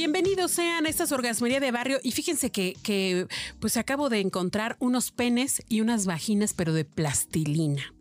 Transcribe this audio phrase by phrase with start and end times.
[0.00, 3.26] Bienvenidos sean a esta orgasmería de barrio y fíjense que, que
[3.60, 7.92] pues acabo de encontrar unos penes y unas vaginas pero de plastilina.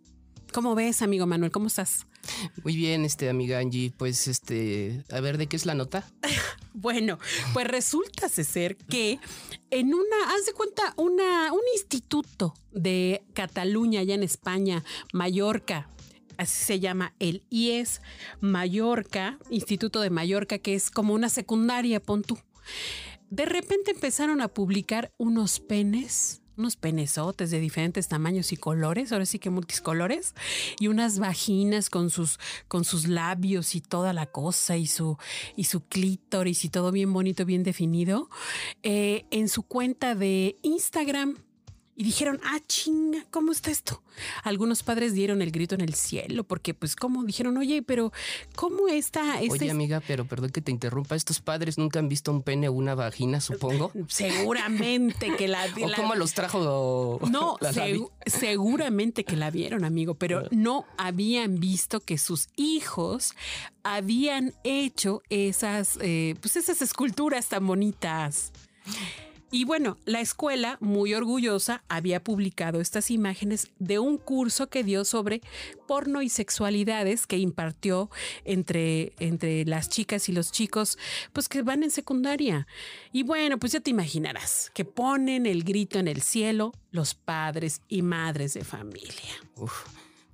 [0.53, 1.51] ¿Cómo ves, amigo Manuel?
[1.51, 2.07] ¿Cómo estás?
[2.63, 6.09] Muy bien, este amiga Angie, pues este, a ver de qué es la nota.
[6.73, 7.19] bueno,
[7.51, 9.19] pues resulta ser que
[9.69, 15.89] en una, haz de cuenta, una, un instituto de Cataluña, allá en España, Mallorca,
[16.39, 18.01] así se llama el IES
[18.39, 22.39] Mallorca, Instituto de Mallorca, que es como una secundaria, pon tú.
[23.29, 29.25] De repente empezaron a publicar unos penes unos penesotes de diferentes tamaños y colores, ahora
[29.25, 30.35] sí que multicolores,
[30.77, 32.37] y unas vaginas con sus,
[32.67, 35.17] con sus labios y toda la cosa, y su,
[35.55, 38.29] y su clítoris y todo bien bonito, bien definido,
[38.83, 41.37] eh, en su cuenta de Instagram
[41.99, 44.01] y dijeron, ah, chinga, ¿cómo está esto?
[44.43, 47.25] Algunos padres dieron el grito en el cielo porque, pues, ¿cómo?
[47.25, 48.13] Dijeron, oye, pero
[48.55, 49.41] ¿cómo está?
[49.41, 52.69] Este oye, amiga, pero perdón que te interrumpa, estos padres nunca han visto un pene
[52.69, 53.91] o una vagina, supongo.
[54.07, 55.65] Seguramente que la...
[55.83, 57.19] ¿O cómo los trajo?
[57.29, 57.57] No,
[58.25, 63.33] seguramente que la vieron, amigo, pero no habían visto que sus hijos
[63.83, 68.53] habían hecho esas, eh, pues, esas esculturas tan bonitas.
[69.51, 75.05] Y bueno, la escuela, muy orgullosa, había publicado estas imágenes de un curso que dio
[75.05, 75.41] sobre
[75.87, 78.11] porno y sexualidades que impartió
[78.45, 80.99] entre, entre las chicas y los chicos,
[81.33, 82.67] pues que van en secundaria.
[83.11, 87.81] Y bueno, pues ya te imaginarás que ponen el grito en el cielo los padres
[87.87, 89.33] y madres de familia.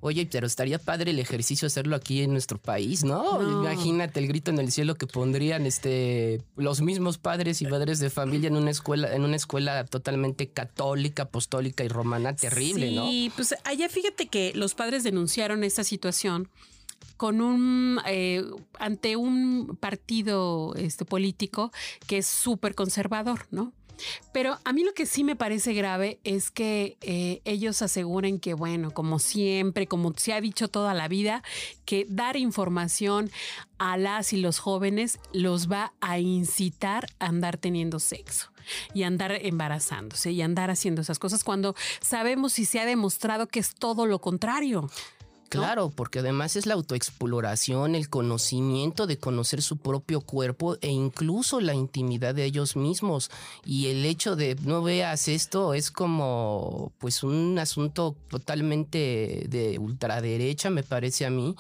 [0.06, 3.42] Oye, pero estaría padre el ejercicio hacerlo aquí en nuestro país, ¿no?
[3.42, 8.12] Imagínate el grito en el cielo que pondrían este los mismos padres y madres de
[8.12, 13.08] familia en una escuela, en una escuela totalmente católica, apostólica y romana, terrible, ¿no?
[13.08, 16.50] Sí, pues allá fíjate que los padres denunciaron esta situación
[17.18, 18.44] con un eh,
[18.78, 21.72] ante un partido este, político
[22.06, 23.74] que es súper conservador, ¿no?
[24.32, 28.54] Pero a mí lo que sí me parece grave es que eh, ellos aseguren que,
[28.54, 31.44] bueno, como siempre, como se ha dicho toda la vida,
[31.86, 33.32] que dar información
[33.78, 38.52] a las y los jóvenes los va a incitar a andar teniendo sexo
[38.94, 43.60] y andar embarazándose y andar haciendo esas cosas cuando sabemos y se ha demostrado que
[43.60, 44.90] es todo lo contrario.
[45.50, 51.62] Claro, porque además es la autoexploración, el conocimiento de conocer su propio cuerpo e incluso
[51.62, 53.30] la intimidad de ellos mismos.
[53.64, 60.70] Y el hecho de no veas esto es como pues un asunto totalmente de ultraderecha,
[60.70, 61.56] me parece a mí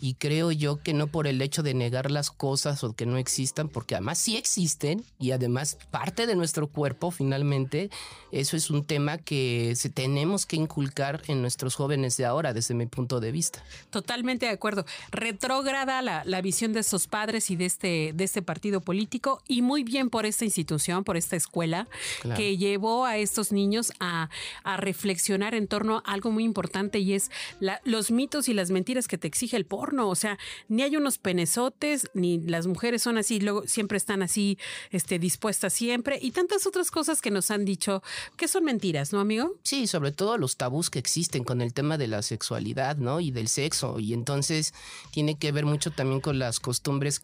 [0.00, 3.16] y creo yo que no por el hecho de negar las cosas o que no
[3.16, 7.90] existan, porque además sí existen y además parte de nuestro cuerpo finalmente,
[8.32, 12.74] eso es un tema que se tenemos que inculcar en nuestros jóvenes de ahora desde
[12.74, 13.62] mi punto de vista.
[13.90, 14.84] Totalmente de acuerdo.
[15.10, 19.62] Retrógrada la, la visión de esos padres y de este, de este partido político y
[19.62, 21.88] muy bien por esta institución, por esta escuela
[22.36, 24.28] que llevó a estos niños a,
[24.64, 27.30] a, reflexionar en torno a algo muy importante y es
[27.60, 30.38] la, los mitos y las mentiras que te exige el porno o sea,
[30.68, 34.58] ni hay unos penezotes, ni las mujeres son así, luego siempre están así,
[34.90, 38.02] este, dispuestas siempre, y tantas otras cosas que nos han dicho
[38.36, 39.54] que son mentiras, ¿no, amigo?
[39.62, 43.20] Sí, sobre todo los tabús que existen con el tema de la sexualidad, ¿no?
[43.20, 44.00] Y del sexo.
[44.00, 44.74] Y entonces
[45.12, 47.20] tiene que ver mucho también con las costumbres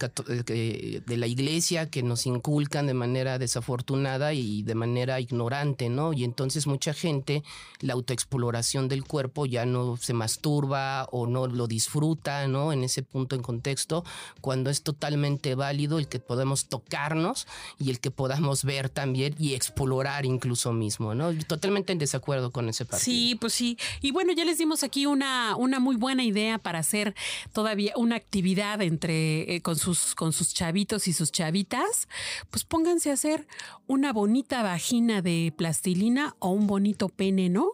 [0.49, 6.13] eh, de la iglesia que nos inculcan de manera desafortunada y de manera ignorante, ¿no?
[6.13, 7.43] Y entonces mucha gente,
[7.81, 13.37] la autoexploración del cuerpo ya no se masturba o no lo disfruta, en ese punto
[13.37, 14.05] en contexto,
[14.41, 17.47] cuando es totalmente válido el que podamos tocarnos
[17.79, 21.33] y el que podamos ver también y explorar incluso mismo, ¿no?
[21.47, 23.05] Totalmente en desacuerdo con ese partido.
[23.05, 23.79] Sí, pues sí.
[24.01, 27.15] Y bueno, ya les dimos aquí una, una muy buena idea para hacer
[27.53, 32.09] todavía una actividad entre eh, con sus con sus chavitos y sus chavitas.
[32.51, 33.47] Pues pónganse a hacer
[33.87, 37.73] una bonita vagina de plastilina o un bonito pene, ¿no?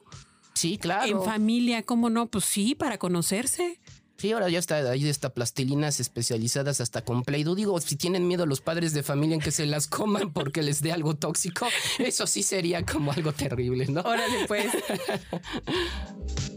[0.54, 1.06] Sí, claro.
[1.06, 2.26] En familia, ¿cómo no?
[2.26, 3.80] Pues sí, para conocerse.
[4.18, 7.54] Sí, ahora ya está ahí está plastilinas especializadas hasta con Play-Doh.
[7.54, 10.82] Digo, si tienen miedo los padres de familia en que se las coman porque les
[10.82, 11.68] dé algo tóxico,
[12.00, 14.00] eso sí sería como algo terrible, ¿no?
[14.00, 14.72] Órale, pues.